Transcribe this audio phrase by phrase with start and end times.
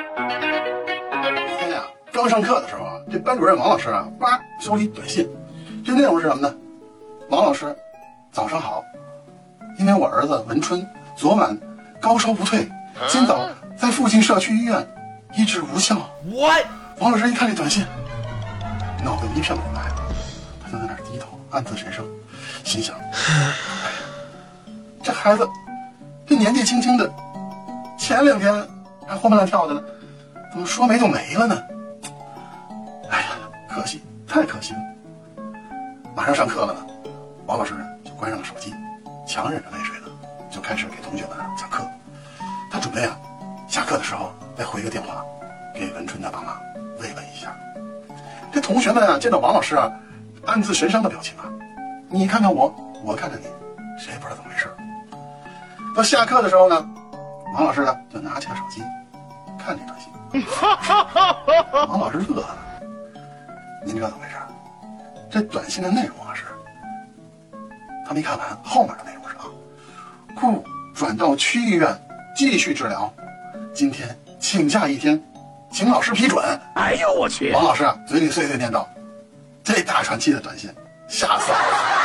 [0.00, 5.28] 今天呀，刚上课的时候啊，这班主任王老师啊，叭收了一短信，
[5.84, 6.54] 这内容是什么呢？
[7.28, 7.76] 王老师，
[8.32, 8.82] 早上好，
[9.78, 10.86] 因为我儿子文春
[11.16, 11.56] 昨晚
[12.00, 12.66] 高烧不退，
[13.08, 14.86] 今早在附近社区医院
[15.36, 16.08] 医治无效。
[16.24, 16.50] 我
[16.98, 17.84] 王老师一看这短信，
[19.04, 19.82] 脑子一片空白，
[20.62, 22.04] 他就在那儿低头暗自神伤，
[22.64, 23.52] 心想：哎
[25.02, 25.46] 这孩子
[26.26, 27.10] 这年纪轻轻的，
[27.98, 28.52] 前两天
[29.10, 29.82] 还活蹦乱跳的呢，
[30.52, 31.60] 怎么说没就没了呢？
[33.10, 33.30] 哎呀，
[33.68, 34.78] 可惜，太可惜了！
[36.14, 36.86] 马上上课了呢，
[37.44, 38.72] 王老师就关上了手机，
[39.26, 40.06] 强忍着泪水呢，
[40.48, 41.82] 就开始给同学们讲课。
[42.70, 43.18] 他准备啊，
[43.66, 45.24] 下课的时候再回个电话
[45.74, 46.56] 给文春的爸妈
[47.00, 47.52] 慰问一下。
[48.52, 49.90] 这同学们啊，见到王老师啊，
[50.46, 51.50] 暗自神伤的表情啊，
[52.08, 52.72] 你看看我，
[53.04, 53.46] 我看看你，
[53.98, 54.68] 谁也不知道怎么回事。
[55.96, 56.88] 到下课的时候呢，
[57.56, 58.80] 王老师呢就拿起了手机，
[59.70, 60.10] 看这短信。
[61.88, 62.56] 王老师乐了，
[63.84, 64.36] 您知道怎么回事？
[65.30, 66.44] 这短信的内容啊是，
[68.06, 69.44] 他没看完，后面的内容是啊，
[70.34, 71.96] 故转到区医院
[72.34, 73.12] 继续治疗，
[73.72, 75.22] 今天请假一天，
[75.70, 76.44] 请老师批准。
[76.74, 77.52] 哎呦我去！
[77.52, 78.88] 王老师啊，嘴里碎碎念道
[79.62, 80.72] ：“这大喘气的短信，
[81.08, 81.99] 吓死我了！”